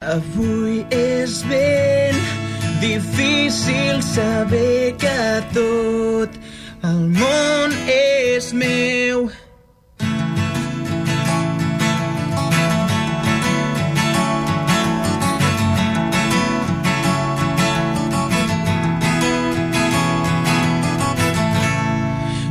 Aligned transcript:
Avui 0.00 0.86
és 0.88 1.42
ben 1.44 2.14
difícil 2.80 4.00
saber 4.00 4.96
que 4.96 5.44
tot 5.52 6.38
el 6.88 7.02
món 7.18 7.74
és 7.84 8.48
meu. 8.56 9.28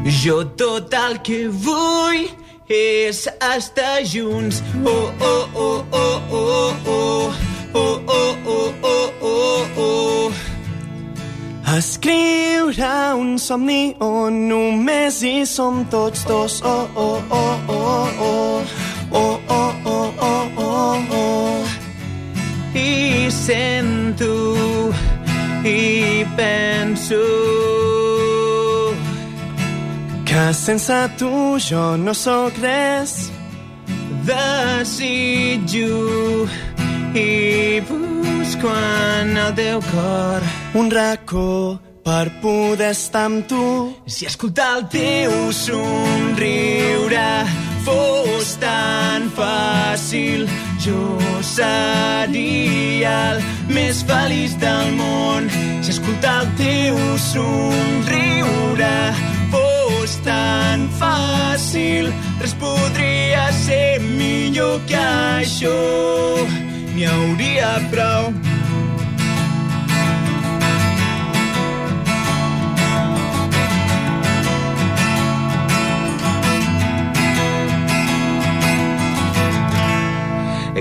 Jo 0.06 0.44
tot 0.54 0.94
el 0.94 1.18
que 1.26 1.48
vull 1.50 2.30
és 2.70 3.28
estar 3.58 4.02
junts. 4.04 4.62
Oh, 4.86 5.12
oh, 5.20 5.50
oh, 5.56 5.86
oh, 5.92 6.22
oh, 6.32 6.74
oh. 6.86 7.34
Oh, 7.74 8.02
oh, 8.08 8.38
oh, 8.46 8.74
oh, 8.82 9.14
oh, 9.22 9.68
oh. 9.78 10.32
Escriure 11.78 13.14
un 13.16 13.38
somni 13.38 13.96
on 14.00 14.48
només 14.50 15.22
hi 15.22 15.46
som 15.46 15.86
tots 15.90 16.26
dos. 16.26 16.62
Oh, 16.64 16.90
oh, 16.96 17.22
oh, 17.30 17.60
oh, 17.68 18.10
oh. 18.20 18.64
Oh, 19.12 19.40
oh, 19.50 19.74
oh, 19.86 20.14
oh, 20.22 20.52
oh, 20.58 21.06
oh. 21.12 21.66
I 22.76 23.30
sento 23.32 24.94
i 25.66 26.26
penso 26.38 27.39
Sense 30.54 31.10
tu 31.18 31.60
jo 31.60 31.98
no 31.98 32.14
sóc 32.14 32.54
res. 32.62 33.30
desitjo 34.26 35.88
i 37.14 37.82
busco 37.88 38.70
en 38.70 39.38
el 39.38 39.54
teu 39.56 39.80
cor 39.92 40.42
Un 40.74 40.92
racó 40.92 41.80
per 42.04 42.30
poder 42.42 42.92
estar 42.92 43.26
amb 43.26 43.48
tu. 43.48 43.94
Si 44.06 44.26
escoltar 44.26 44.78
el 44.78 44.86
teu 44.90 45.52
somriure 45.54 47.30
fos 47.86 48.58
tan 48.62 49.30
fàcil, 49.38 50.48
jo 50.82 51.18
seria 51.46 53.16
el 53.34 53.44
més 53.70 54.02
feliç 54.10 54.58
del 54.62 54.96
món. 54.98 55.50
Si 55.84 55.94
escoltar 55.94 56.38
el 56.44 56.50
teu 56.58 56.98
somriure 57.30 58.96
fàcil, 61.70 62.12
res 62.42 62.54
podria 62.58 63.52
ser 63.54 64.00
millor 64.02 64.80
que 64.88 64.98
això. 64.98 65.76
N'hi 66.96 67.06
hauria 67.06 67.80
prou. 67.92 68.34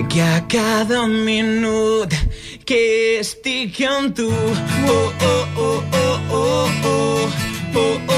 que 0.09 0.21
a 0.21 0.41
cada 0.47 1.05
minut 1.07 2.13
que 2.65 3.19
estic 3.19 3.77
amb 3.85 4.15
tu 4.15 4.31
oh, 4.31 5.13
oh, 5.21 5.45
oh, 5.57 5.83
oh, 5.93 6.19
oh, 6.31 6.69
oh, 6.83 7.29
oh, 7.75 7.99
oh. 8.07 8.08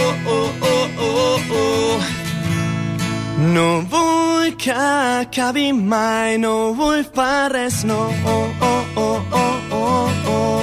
No 3.42 3.82
vull 3.90 4.56
que 4.56 4.72
acabi 4.72 5.72
mai, 5.74 6.38
no 6.38 6.74
vull 6.78 7.04
per 7.16 7.50
res, 7.54 7.84
no. 7.84 7.98
Oh, 8.24 8.48
oh, 8.62 8.86
oh, 8.96 9.22
oh, 9.32 9.60
oh, 9.72 10.10
oh. 10.28 10.62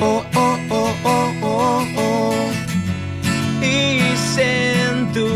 Oh, 0.00 0.24
oh, 0.34 0.58
oh, 0.70 0.92
oh, 1.04 1.32
oh, 1.42 1.86
oh. 1.98 2.52
i 3.62 4.16
sento 4.16 5.28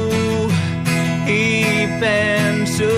i 1.26 1.86
penso 2.00 2.90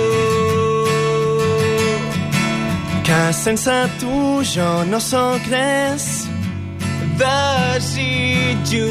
Que 3.04 3.32
sense 3.32 3.78
tu 4.00 4.42
jo 4.54 4.84
no 4.84 4.98
sóc 5.00 5.42
res. 5.50 6.26
desitjo 7.20 8.88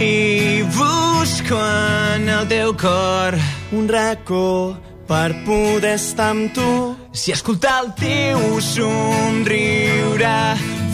i 0.00 0.62
busco 0.76 1.56
en 1.56 2.28
el 2.28 2.46
teu 2.48 2.74
cor 2.74 3.34
Un 3.72 3.86
racó 3.88 4.76
per 5.06 5.30
poder 5.46 5.94
estar 5.94 6.30
amb 6.30 6.52
tu. 6.54 6.96
Si 7.12 7.30
escoltar 7.30 7.84
el 7.84 7.90
teu 7.98 8.60
somriure 8.62 10.38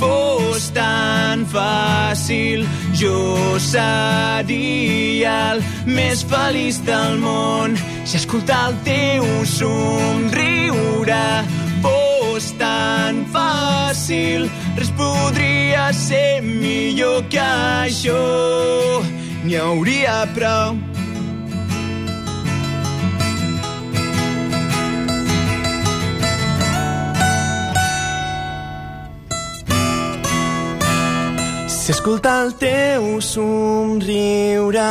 fos 0.01 0.67
tan 0.77 1.47
fàcil, 1.49 2.67
jo 2.93 3.57
seria 3.61 5.37
el 5.55 5.63
més 5.89 6.25
feliç 6.29 6.83
del 6.85 7.17
món. 7.21 7.79
Si 8.05 8.21
escoltar 8.21 8.61
el 8.71 8.77
teu 8.85 9.25
somriure 9.49 11.23
fos 11.85 12.51
tan 12.61 13.23
fàcil, 13.33 14.51
res 14.77 14.93
podria 15.01 15.89
ser 15.97 16.43
millor 16.45 17.25
que 17.33 17.49
això. 17.87 18.21
N'hi 19.47 19.57
hauria 19.61 20.21
prou. 20.37 20.96
Si 31.87 31.93
escoltar 31.93 32.47
el 32.47 32.55
teu 32.59 33.21
somriure 33.23 34.87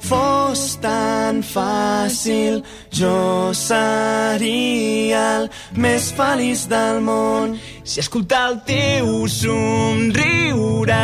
fos 0.00 0.78
tan 0.80 1.42
fàcil, 1.44 2.62
jo 2.88 3.52
seria 3.52 5.20
el 5.42 5.50
més 5.76 6.06
feliç 6.16 6.62
del 6.70 7.02
món. 7.04 7.52
Si 7.84 8.00
escoltar 8.00 8.46
el 8.54 8.56
teu 8.64 9.28
somriure 9.28 11.02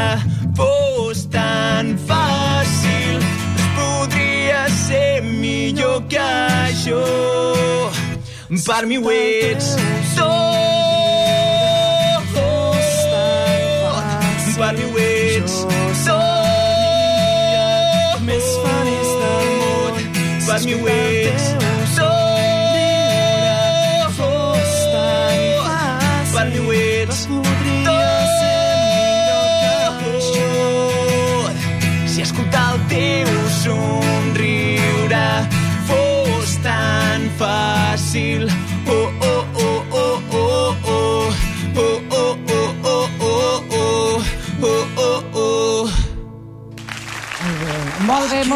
fos 0.56 1.27
tan 1.28 1.93
fàcil, 2.09 3.21
es 3.21 3.69
podria 3.76 4.65
ser 4.81 5.21
millor 5.28 6.06
que 6.09 6.25
això. 6.25 7.05
Per 8.65 8.87
mi 8.88 8.97
ho 8.97 9.12
ets 9.12 9.75
Ask 20.64 20.72
you 20.72 20.88
ets 20.88 21.47
tot 21.60 22.64
per 26.32 26.47
mi 26.52 26.58
ho 26.58 26.72
ets 26.72 27.20
tot 27.84 28.32
si 32.08 32.19
escoltar 32.25 32.64
el 32.72 32.80
teu 32.94 33.28
somriure 33.60 35.28
fos 35.91 36.50
tan 36.64 37.20
fàcil 37.42 38.48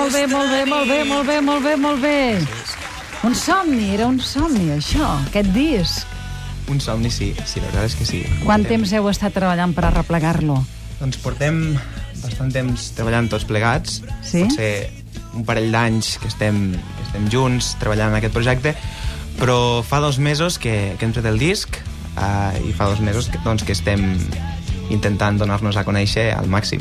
Molt 0.08 0.16
bé, 0.16 0.26
molt 0.32 0.48
bé, 0.48 0.64
molt 0.64 0.88
bé, 0.88 1.02
molt 1.04 1.26
bé, 1.28 1.40
molt 1.44 1.64
bé, 1.64 1.72
molt 1.76 2.00
bé. 2.00 2.38
Un 3.28 3.34
somni, 3.36 3.90
era 3.92 4.06
un 4.08 4.16
somni, 4.24 4.70
això, 4.72 5.04
aquest 5.26 5.50
disc. 5.52 6.14
Un 6.72 6.80
somni, 6.80 7.10
sí, 7.12 7.34
sí, 7.44 7.60
la 7.60 7.66
veritat 7.66 7.90
és 7.90 7.96
que 7.98 8.06
sí. 8.08 8.20
Quant 8.40 8.64
Portem- 8.64 8.70
temps 8.70 8.94
heu 8.96 9.08
estat 9.10 9.36
treballant 9.36 9.74
per 9.76 9.84
arreplegar-lo? 9.84 10.56
Doncs 11.02 11.18
portem 11.20 11.60
bastant 12.22 12.54
temps 12.56 12.86
treballant 12.96 13.28
tots 13.28 13.44
plegats. 13.44 13.98
Sí? 14.24 14.46
Potser 14.46 14.88
un 15.34 15.44
parell 15.44 15.68
d'anys 15.76 16.14
que 16.22 16.32
estem, 16.32 16.72
que 16.72 17.04
estem 17.04 17.28
junts 17.28 17.74
treballant 17.76 18.08
en 18.14 18.22
aquest 18.22 18.32
projecte, 18.32 18.72
però 19.36 19.84
fa 19.84 20.00
dos 20.00 20.16
mesos 20.18 20.56
que, 20.56 20.94
que 20.96 21.04
hem 21.04 21.12
tret 21.12 21.28
el 21.28 21.36
disc 21.36 21.76
uh, 22.16 22.56
i 22.64 22.72
fa 22.72 22.88
dos 22.88 23.04
mesos 23.04 23.28
que, 23.28 23.44
doncs, 23.44 23.60
que 23.60 23.76
estem 23.76 24.08
intentant 24.88 25.36
donar-nos 25.36 25.76
a 25.76 25.84
conèixer 25.84 26.30
al 26.32 26.48
màxim. 26.48 26.80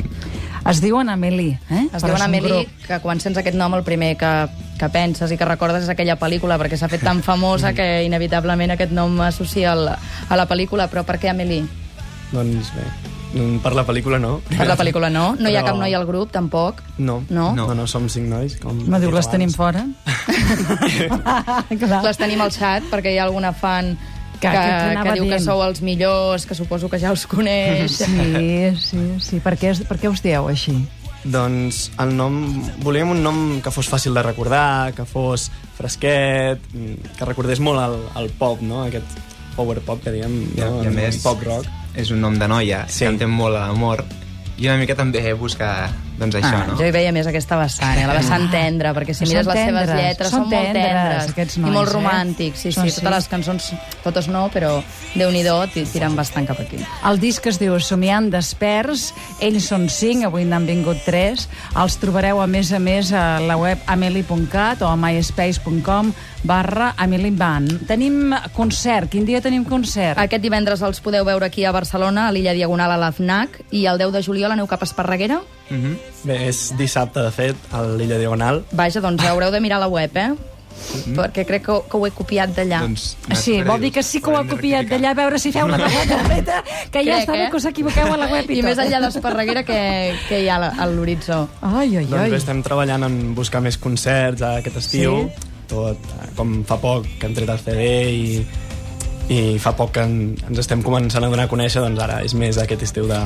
Es 0.68 0.80
diuen 0.84 1.08
Amélie, 1.08 1.58
eh? 1.70 1.86
Es 1.96 2.02
diuen 2.04 2.20
Amélie, 2.22 2.48
grup. 2.66 2.86
que 2.86 2.98
quan 3.00 3.20
sents 3.20 3.38
aquest 3.40 3.56
nom 3.56 3.72
el 3.74 3.82
primer 3.86 4.16
que, 4.20 4.32
que 4.78 4.88
penses 4.92 5.32
i 5.32 5.38
que 5.40 5.46
recordes 5.48 5.84
és 5.86 5.88
aquella 5.88 6.18
pel·lícula, 6.20 6.58
perquè 6.60 6.76
s'ha 6.76 6.90
fet 6.92 7.00
tan 7.06 7.22
famosa 7.24 7.72
que 7.72 8.04
inevitablement 8.04 8.74
aquest 8.76 8.92
nom 8.92 9.16
associa 9.24 9.72
al, 9.72 9.88
a 10.28 10.36
la 10.36 10.44
pel·lícula. 10.50 10.90
Però 10.92 11.04
per 11.08 11.16
què 11.22 11.30
Amélie? 11.32 11.64
Doncs 12.32 12.68
bé, 12.76 12.84
mm, 13.32 13.62
per 13.64 13.72
la 13.72 13.86
pel·lícula 13.88 14.18
no. 14.20 14.42
Per 14.50 14.66
la 14.68 14.76
pel·lícula 14.76 15.08
no? 15.08 15.30
No 15.40 15.48
hi 15.48 15.56
ha 15.56 15.62
Però- 15.62 15.72
cap 15.72 15.80
noi 15.80 15.94
al 15.96 16.04
grup, 16.04 16.30
tampoc? 16.36 16.82
No. 16.98 17.22
No? 17.30 17.54
No, 17.56 17.70
no, 17.74 17.86
som 17.88 18.08
cinc 18.12 18.28
nois. 18.28 18.58
Com 18.60 18.84
No 18.90 19.00
diu 19.00 19.10
les 19.10 19.30
tenim 19.32 19.48
abans. 19.48 19.56
fora? 19.56 19.86
Clar. 21.80 22.02
Les 22.04 22.20
tenim 22.20 22.40
al 22.44 22.52
xat, 22.52 22.84
perquè 22.92 23.14
hi 23.14 23.18
ha 23.18 23.24
alguna 23.24 23.54
fan 23.56 23.94
Que- 24.38 24.48
que, 24.48 24.54
que 24.54 25.02
que, 25.02 25.12
diu 25.14 25.24
que 25.24 25.30
dient. 25.34 25.44
sou 25.44 25.62
els 25.64 25.80
millors, 25.82 26.44
que 26.46 26.54
suposo 26.54 26.88
que 26.88 26.98
ja 27.02 27.10
els 27.10 27.26
coneix. 27.26 27.96
Sí, 28.04 28.70
sí, 28.78 29.00
sí. 29.20 29.40
Per 29.42 29.56
què, 29.58 29.72
per 29.88 29.98
què 29.98 30.10
us 30.10 30.22
dieu 30.22 30.46
així? 30.48 30.76
Doncs 31.24 31.88
el 31.98 32.12
nom... 32.16 32.36
Volíem 32.84 33.10
un 33.10 33.22
nom 33.24 33.38
que 33.60 33.72
fos 33.74 33.88
fàcil 33.90 34.14
de 34.14 34.22
recordar, 34.22 34.92
que 34.94 35.04
fos 35.04 35.48
fresquet, 35.76 36.62
que 37.18 37.24
recordés 37.26 37.58
molt 37.60 37.82
el, 37.82 37.96
el 38.22 38.30
pop, 38.38 38.62
no? 38.62 38.84
Aquest 38.86 39.18
power 39.56 39.80
pop 39.82 39.98
que 40.04 40.12
diem, 40.14 40.36
I, 40.54 40.60
no? 40.60 40.84
I 40.84 40.86
a 40.86 40.94
més, 40.94 41.18
pop 41.24 41.42
rock. 41.42 41.66
és 41.98 42.12
un 42.14 42.20
nom 42.22 42.38
de 42.38 42.46
noia, 42.46 42.84
Sí. 42.86 43.00
que 43.04 43.10
entén 43.10 43.30
molt 43.34 43.56
a 43.58 43.66
l'amor, 43.66 44.04
i 44.58 44.68
una 44.68 44.76
mica 44.78 44.94
també 44.94 45.32
busca 45.34 45.90
doncs, 46.18 46.34
això, 46.40 46.50
ah, 46.58 46.66
no? 46.68 46.76
Jo 46.80 46.86
hi 46.88 46.92
veia 46.94 47.12
més 47.14 47.26
aquesta 47.30 47.56
vessant, 47.60 47.96
eh? 47.98 48.06
la 48.08 48.14
vessant 48.18 48.48
tendra, 48.50 48.92
perquè 48.96 49.14
si 49.14 49.24
Són 49.24 49.30
mires 49.32 49.46
les 49.46 49.60
seves 49.68 49.88
lletres 49.94 50.30
són 50.32 50.44
són, 50.44 50.48
molt 50.50 50.66
tendres, 50.72 50.88
tendres 50.92 51.30
aquests 51.32 51.56
i 51.56 51.60
nois, 51.62 51.74
molt 51.76 51.88
eh? 51.88 51.92
romàntics. 51.94 52.64
Sí, 52.66 52.72
Són 52.74 52.88
sí, 52.88 52.90
sí. 52.96 53.00
totes 53.02 53.14
les 53.16 53.28
cançons, 53.32 53.68
totes 54.04 54.28
no, 54.28 54.46
però 54.52 54.72
déu-n'hi-do, 55.14 55.56
ti- 55.74 55.86
tiren 55.92 56.16
bastant 56.18 56.46
cap 56.50 56.60
aquí. 56.60 56.80
El 57.08 57.20
disc 57.22 57.46
es 57.46 57.58
diu 57.62 57.78
Somiant 57.80 58.30
Desperts, 58.34 59.12
ells 59.40 59.68
són 59.70 59.88
cinc, 59.88 60.26
avui 60.28 60.44
n'han 60.44 60.66
vingut 60.68 61.00
tres. 61.06 61.48
Els 61.78 61.96
trobareu, 62.02 62.40
a 62.42 62.46
més 62.50 62.72
a 62.74 62.78
més, 62.82 63.12
a 63.12 63.38
la 63.40 63.56
web 63.60 63.78
ameli.cat 63.86 64.82
o 64.82 64.88
a 64.90 64.96
myspace.com 64.96 66.12
barra 66.44 66.92
ameliban. 66.96 67.66
Tenim 67.88 68.32
concert. 68.54 69.10
Quin 69.10 69.24
dia 69.26 69.40
tenim 69.44 69.64
concert? 69.66 70.18
Aquest 70.22 70.42
divendres 70.42 70.82
els 70.86 71.00
podeu 71.02 71.24
veure 71.26 71.46
aquí 71.46 71.64
a 71.66 71.72
Barcelona, 71.74 72.28
a 72.28 72.32
l'illa 72.34 72.54
Diagonal 72.54 72.92
a 72.94 72.98
l'AFNAC, 73.00 73.60
i 73.70 73.86
el 73.86 73.98
10 73.98 74.12
de 74.14 74.22
juliol 74.22 74.52
aneu 74.54 74.66
cap 74.70 74.82
a 74.82 74.88
Esparreguera? 74.88 75.40
Mm 75.70 75.82
-hmm. 75.82 75.96
Bé, 76.24 76.48
és 76.48 76.72
dissabte, 76.76 77.20
de 77.20 77.30
fet, 77.30 77.56
a 77.72 77.82
l'Illa 77.82 78.18
Diagonal. 78.18 78.64
Vaja, 78.72 79.00
doncs 79.00 79.24
haureu 79.24 79.50
de 79.50 79.60
mirar 79.60 79.80
la 79.80 79.88
web, 79.88 80.16
eh? 80.16 80.32
Perquè 81.16 81.44
crec 81.44 81.64
que, 81.66 81.74
que 81.90 81.96
ho 81.96 82.06
he 82.06 82.10
copiat 82.14 82.50
d'allà. 82.54 82.80
Doncs, 82.80 83.16
Sí, 83.34 83.62
vol 83.62 83.80
dir 83.80 83.90
que 83.92 84.02
sí 84.02 84.20
que 84.20 84.30
ho 84.30 84.36
ha 84.36 84.44
copiat 84.46 84.86
d'allà, 84.86 85.10
a 85.10 85.14
veure 85.14 85.38
si 85.38 85.50
feu 85.52 85.66
una 85.66 85.78
cosa 85.78 86.18
feta, 86.28 86.62
que 86.92 87.02
ja 87.04 87.16
Crec, 87.16 87.20
està 87.20 87.32
bé 87.32 87.44
eh? 87.46 87.50
que 87.50 87.56
us 87.56 87.64
equivoqueu 87.64 88.12
a 88.12 88.16
la 88.16 88.28
web 88.30 88.50
i, 88.50 88.58
I 88.58 88.62
tot. 88.62 88.68
més 88.70 88.78
enllà 88.78 89.00
d'Esparreguera 89.00 89.64
que, 89.64 90.14
que 90.28 90.40
hi 90.44 90.48
ha 90.48 90.56
a 90.70 90.86
l'horitzó. 90.86 91.48
Ai, 91.60 91.96
ai, 91.96 92.06
Doncs 92.06 92.22
ai. 92.22 92.30
bé, 92.30 92.36
estem 92.36 92.62
treballant 92.62 93.02
en 93.04 93.34
buscar 93.34 93.60
més 93.60 93.76
concerts 93.76 94.42
aquest 94.42 94.76
estiu. 94.76 95.28
Sí? 95.28 95.46
Tot, 95.68 95.98
eh, 95.98 96.30
com 96.36 96.64
fa 96.64 96.78
poc 96.80 97.04
que 97.18 97.26
hem 97.26 97.34
tret 97.34 97.48
el 97.48 97.58
CD 97.58 97.82
i, 98.10 98.46
i 99.28 99.58
fa 99.60 99.74
poc 99.76 99.92
que 99.98 100.04
en, 100.04 100.34
ens 100.48 100.60
estem 100.62 100.80
començant 100.84 101.24
a 101.24 101.28
donar 101.28 101.44
a 101.44 101.50
conèixer, 101.50 101.82
doncs 101.84 102.00
ara 102.00 102.22
és 102.24 102.34
més 102.38 102.56
aquest 102.60 102.86
estiu 102.86 103.08
de, 103.10 103.18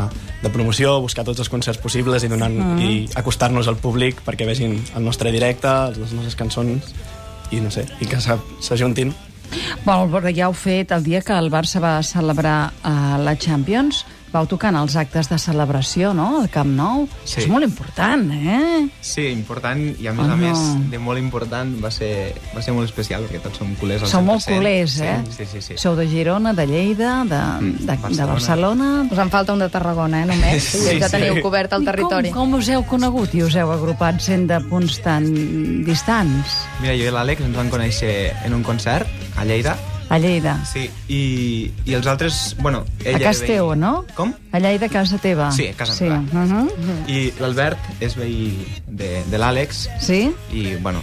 de 0.43 0.51
promoció, 0.51 0.97
buscar 1.05 1.25
tots 1.25 1.43
els 1.45 1.51
concerts 1.53 1.81
possibles 1.83 2.25
i, 2.27 2.31
Mm. 2.33 2.79
i 2.81 3.09
acostar-nos 3.15 3.69
al 3.69 3.77
públic 3.77 4.23
perquè 4.27 4.47
vegin 4.49 4.79
el 4.97 5.05
nostre 5.05 5.31
directe, 5.31 5.69
les 5.95 6.13
nostres 6.13 6.35
cançons 6.35 6.95
i 7.53 7.61
no 7.61 7.71
sé, 7.71 7.85
i 8.01 8.09
que 8.09 8.19
s'ajuntin. 8.19 9.13
Bueno, 9.85 10.09
ja 10.35 10.47
heu 10.49 10.55
fet 10.57 10.93
el 10.93 11.05
dia 11.05 11.21
que 11.21 11.37
el 11.37 11.51
Barça 11.53 11.81
va 11.83 12.03
celebrar 12.03 12.73
uh, 12.83 13.19
la 13.23 13.37
Champions, 13.37 14.07
vau 14.33 14.47
tocar 14.49 14.71
en 14.73 14.77
els 14.81 14.97
actes 14.97 15.29
de 15.29 15.39
celebració, 15.39 16.15
no?, 16.17 16.41
al 16.41 16.49
Camp 16.51 16.71
Nou. 16.77 17.07
Sí. 17.25 17.43
És 17.43 17.49
molt 17.49 17.65
important, 17.67 18.31
eh? 18.33 18.89
Sí, 19.01 19.27
important, 19.29 19.83
i 20.01 20.07
a 20.09 20.13
més 20.17 20.27
Oh, 20.29 20.33
a 20.33 20.37
més 20.37 20.59
no. 20.59 20.85
de 20.91 20.99
molt 20.99 21.19
important 21.21 21.75
va 21.85 21.91
ser, 21.91 22.35
va 22.57 22.63
ser 22.63 22.73
molt 22.75 22.89
especial, 22.89 23.23
perquè 23.29 23.43
tots 23.45 23.59
som 23.59 23.75
culers 23.77 24.03
al 24.03 24.09
Sou 24.09 24.21
100%. 24.23 24.25
molt 24.25 24.45
culers, 24.49 24.99
eh? 25.01 25.19
Sí, 25.29 25.45
sí, 25.45 25.47
sí. 25.53 25.61
sí. 25.69 25.79
Sou 25.79 25.95
de 25.97 26.09
Girona, 26.09 26.53
de 26.55 26.67
Lleida, 26.67 27.25
de, 27.25 27.43
Mm, 27.63 27.73
de, 27.79 27.87
de 27.87 27.97
Barcelona. 27.97 28.33
Barcelona. 28.33 29.09
Us 29.13 29.19
en 29.19 29.31
falta 29.31 29.53
un 29.53 29.59
de 29.59 29.69
Tarragona, 29.69 30.23
eh, 30.23 30.27
només. 30.27 30.63
Sí, 30.73 30.79
Sí, 30.79 30.99
ja 31.01 31.09
sí. 31.09 31.17
teniu 31.19 31.43
cobert 31.43 31.73
el 31.73 31.83
I 31.83 31.85
territori. 31.85 32.31
Com, 32.31 32.51
com 32.51 32.59
us 32.61 32.69
heu 32.69 32.83
conegut 32.89 33.35
i 33.35 33.43
us 33.43 33.55
heu 33.57 33.71
agrupat 33.71 34.21
sent 34.21 34.47
de 34.49 34.61
punts 34.71 34.99
tan 35.05 35.27
distants? 35.85 36.63
Mira, 36.81 36.95
jo 36.97 37.09
i 37.09 37.13
l'Àlex 37.15 37.43
ens 37.45 37.57
vam 37.57 37.69
conèixer 37.71 38.33
en 38.47 38.55
un 38.55 38.63
concert 38.63 39.07
a 39.37 39.45
Lleida, 39.45 39.77
A 40.13 40.19
Lleida. 40.21 40.59
sí, 40.69 40.91
i, 41.09 41.71
i 41.89 41.95
els 41.97 42.07
altres, 42.07 42.55
bueno... 42.61 42.85
Ell 43.03 43.17
A 43.17 43.19
casa 43.31 43.47
veí- 43.47 43.55
teu, 43.55 43.71
no? 43.75 44.05
Com? 44.15 44.35
A 44.53 44.61
Lleida, 44.61 44.91
casa 44.93 45.17
teva. 45.17 45.51
Sí, 45.57 45.69
a 45.69 45.75
casa 45.79 45.95
sí. 45.97 46.05
meva. 46.05 46.21
Uh 46.21 46.53
-huh. 46.53 47.09
I 47.09 47.33
l'Albert 47.41 47.79
és 48.01 48.15
veí 48.17 48.67
de, 48.87 49.23
de 49.31 49.39
l'Àlex, 49.39 49.89
Sí? 50.01 50.31
i, 50.53 50.75
bueno, 50.77 51.01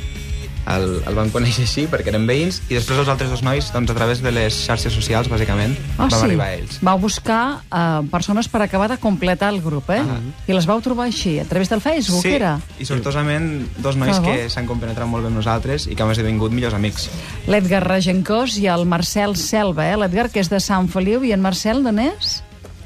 el, 0.70 1.02
el 1.10 1.16
vam 1.18 1.30
conèixer 1.34 1.64
així 1.66 1.86
perquè 1.90 2.12
eren 2.14 2.28
veïns, 2.30 2.62
i 2.70 2.76
després 2.78 3.00
els 3.02 3.10
altres 3.12 3.32
dos 3.34 3.42
nois, 3.46 3.72
doncs 3.74 3.92
a 3.92 3.96
través 3.98 4.22
de 4.22 4.32
les 4.36 4.54
xarxes 4.68 4.94
socials, 4.94 5.30
bàsicament, 5.32 5.76
Ah, 5.98 6.06
vam 6.06 6.14
sí? 6.14 6.22
arribar 6.28 6.48
a 6.50 6.56
ells. 6.60 6.80
Vau 6.86 7.00
buscar 7.02 7.40
uh, 7.70 8.04
persones 8.12 8.48
per 8.52 8.62
acabar 8.64 8.90
de 8.92 8.98
completar 9.02 9.50
el 9.54 9.62
grup, 9.62 9.90
eh? 9.90 10.00
Ah. 10.00 10.20
I 10.48 10.54
les 10.56 10.68
vau 10.70 10.82
trobar 10.86 11.08
així, 11.10 11.38
a 11.40 11.46
través 11.50 11.70
del 11.70 11.82
Facebook, 11.82 12.22
sí, 12.24 12.36
era? 12.38 12.56
i 12.80 12.86
sortosament 12.88 13.50
dos 13.84 13.98
nois 14.00 14.20
que 14.24 14.50
s'han 14.50 14.68
compenetrat 14.70 15.08
molt 15.10 15.26
bé 15.26 15.32
amb 15.34 15.40
nosaltres 15.42 15.88
i 15.90 15.96
que 15.96 16.04
hem 16.06 16.12
esdevingut 16.16 16.54
millors 16.56 16.74
amics. 16.78 17.10
L'Edgar 17.50 17.84
Regencós 17.88 18.58
i 18.62 18.68
el 18.72 18.86
Marcel 18.86 19.36
Selva, 19.40 19.88
eh? 19.90 19.98
L'Edgar, 19.98 20.30
que 20.30 20.40
és 20.44 20.50
de 20.50 20.60
Sant 20.64 20.88
Feliu, 20.92 21.24
i 21.26 21.34
en 21.34 21.42
Marcel, 21.42 21.84
d'on 21.84 22.00
és? 22.04 22.40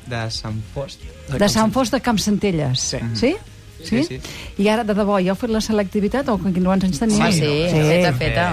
De 0.07 0.25
Sant 0.31 0.57
Fost. 0.73 0.99
De 1.31 1.47
Sant 1.49 1.71
Fost 1.71 1.93
de 1.95 1.99
Campsentelles. 2.03 2.79
Sí. 2.93 2.99
Sí? 3.15 3.35
Sí, 3.83 4.03
sí. 4.03 4.19
I 4.57 4.67
ara, 4.69 4.83
de 4.83 4.93
debò, 4.93 5.19
ja 5.23 5.31
heu 5.33 5.35
fet 5.39 5.49
la 5.49 5.61
selectivitat 5.61 6.29
o 6.29 6.37
quants 6.37 6.83
anys 6.83 6.99
teniu? 6.99 7.17
Home, 7.19 7.31
sí, 7.31 7.67
feta, 7.71 8.13
feta. 8.13 8.47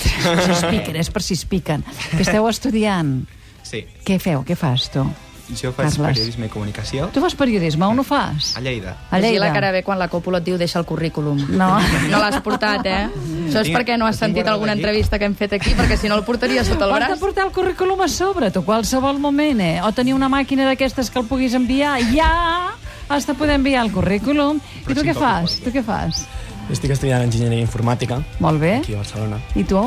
Si 0.00 0.50
es 0.52 0.64
piquen, 0.70 0.96
és 0.96 1.10
per 1.10 1.22
si 1.22 1.34
es 1.34 1.44
piquen. 1.44 1.84
Que 2.16 2.22
esteu 2.22 2.48
estudiant. 2.48 3.24
Sí. 3.62 3.84
Què 4.04 4.18
feu? 4.20 4.44
Què 4.44 4.56
fas, 4.56 4.90
tu? 4.90 5.04
Jo 5.44 5.74
faig 5.76 5.90
Carles. 5.92 6.16
periodisme 6.16 6.46
i 6.46 6.48
comunicació 6.48 7.10
Tu 7.12 7.20
fas 7.20 7.34
periodisme, 7.36 7.84
on 7.84 7.98
ho 8.00 8.02
fas? 8.02 8.54
a 8.56 8.62
Lleida. 8.64 8.94
A 9.10 9.16
Així 9.18 9.26
la 9.36 9.48
Lleida. 9.48 9.52
cara 9.52 9.72
bé 9.72 9.82
quan 9.84 9.98
la 9.98 10.08
còpula 10.08 10.38
et 10.40 10.44
diu 10.46 10.56
deixa 10.56 10.78
el 10.78 10.86
currículum. 10.88 11.36
No. 11.50 11.78
No 12.08 12.18
l'has 12.18 12.40
portat, 12.40 12.86
eh? 12.86 13.10
Això 13.10 13.60
és 13.60 13.68
Tinc- 13.68 13.76
perquè 13.76 13.98
no 13.98 14.06
has 14.06 14.16
sentit 14.16 14.48
alguna 14.48 14.72
aquí. 14.72 14.80
entrevista 14.80 15.18
que 15.18 15.26
hem 15.26 15.34
fet 15.34 15.52
aquí, 15.52 15.74
perquè 15.76 15.98
si 15.98 16.08
no 16.08 16.14
el 16.16 16.24
portaria 16.24 16.64
sota 16.64 16.86
el 16.86 16.92
Has 16.94 17.00
de 17.00 17.06
braç. 17.12 17.18
portar 17.20 17.44
el 17.46 17.52
currículum 17.52 18.00
a 18.00 18.08
sobre, 18.08 18.50
tu, 18.50 18.64
qualsevol 18.64 19.18
moment, 19.18 19.60
eh? 19.60 19.82
O 19.84 19.92
tenir 19.92 20.14
una 20.14 20.30
màquina 20.30 20.64
d'aquestes 20.64 21.10
que 21.10 21.18
el 21.18 21.26
puguis 21.26 21.52
enviar, 21.52 22.00
ja 22.14 22.72
has 23.08 23.26
de 23.26 23.34
poder 23.34 23.56
enviar 23.56 23.84
el 23.84 23.92
currículum. 23.92 24.60
I 24.88 24.94
tu 24.94 25.02
què 25.06 25.14
fas? 25.14 25.60
Tu 25.64 25.70
què 25.74 25.82
fas? 25.84 26.24
Estic 26.72 26.94
estudiant 26.94 27.22
Enginyeria 27.26 27.60
Informàtica 27.60 28.22
Molt 28.40 28.60
bé. 28.60 28.78
aquí 28.80 28.94
a 28.94 29.02
Barcelona. 29.02 29.38
I 29.54 29.64
tu? 29.64 29.82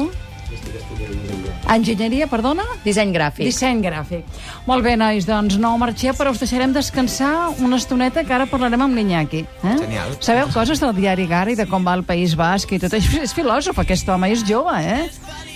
Enginyeria, 1.68 2.28
perdona? 2.32 2.64
Disseny 2.86 3.12
gràfic. 3.12 3.44
Disseny 3.50 3.82
gràfic. 3.84 4.24
Molt 4.70 4.86
bé, 4.86 4.94
nois, 5.00 5.26
doncs 5.28 5.58
no 5.60 5.74
marxeu, 5.82 6.14
però 6.16 6.32
us 6.32 6.40
deixarem 6.40 6.72
descansar 6.72 7.50
una 7.60 7.76
estoneta 7.82 8.24
que 8.24 8.34
ara 8.34 8.46
parlarem 8.48 8.86
amb 8.86 8.96
l'Iñaki. 8.96 9.42
Eh? 9.44 9.76
Genial. 9.82 10.16
Sabeu 10.24 10.48
coses 10.54 10.80
del 10.80 10.96
diari 10.96 11.28
Gara 11.28 11.52
i 11.52 11.58
de 11.60 11.66
com 11.68 11.84
va 11.84 11.98
el 12.00 12.06
País 12.08 12.38
Basc 12.40 12.72
i 12.72 12.80
tot 12.80 12.96
això? 12.96 13.20
És 13.26 13.36
filòsof, 13.36 13.82
aquest 13.84 14.08
home, 14.08 14.32
és 14.32 14.46
jove, 14.48 14.78
eh? 14.80 15.10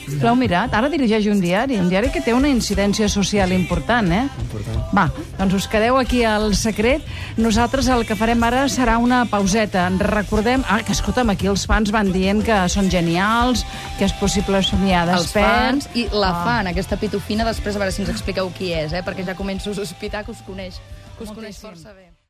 L'heu 0.07 0.35
mirat? 0.35 0.73
Ara 0.73 0.89
dirigeix 0.89 1.27
un 1.31 1.39
diari, 1.39 1.77
un 1.79 1.87
diari 1.89 2.09
que 2.11 2.21
té 2.21 2.33
una 2.33 2.49
incidència 2.49 3.07
social 3.09 3.51
important, 3.53 4.11
eh? 4.11 4.23
Important. 4.43 4.81
Va, 4.93 5.05
doncs 5.37 5.53
us 5.53 5.67
quedeu 5.71 5.97
aquí 5.97 6.23
al 6.27 6.55
secret. 6.55 7.01
Nosaltres 7.37 7.87
el 7.87 8.05
que 8.05 8.15
farem 8.19 8.41
ara 8.43 8.65
serà 8.67 8.97
una 8.99 9.23
pauseta. 9.25 9.87
Recordem... 10.01 10.63
Ah, 10.67 10.81
que 10.83 10.91
escolta'm, 10.91 11.29
aquí 11.31 11.47
els 11.47 11.65
fans 11.69 11.91
van 11.95 12.11
dient 12.11 12.43
que 12.43 12.57
són 12.69 12.89
genials, 12.91 13.63
que 13.97 14.05
és 14.09 14.13
possible 14.19 14.61
somiar 14.63 15.07
els 15.09 15.29
despert. 15.29 15.47
fans 15.47 15.89
i 15.95 16.07
la 16.11 16.31
Ah. 16.31 16.43
fan, 16.45 16.67
aquesta 16.67 16.97
pitufina, 16.97 17.45
després 17.45 17.75
a 17.75 17.79
veure 17.79 17.91
si 17.91 18.01
ens 18.01 18.09
expliqueu 18.11 18.51
qui 18.57 18.73
és, 18.73 18.91
eh? 18.93 19.01
perquè 19.05 19.23
ja 19.25 19.35
començo 19.35 19.71
a 19.71 19.75
sospitar 19.75 20.25
que 20.25 20.31
us 20.31 20.41
coneix, 20.45 20.81
que 21.17 21.23
us 21.23 21.29
coneix 21.31 21.55
Moltíssim. 21.63 21.69
força 21.69 21.93
bé. 21.93 22.11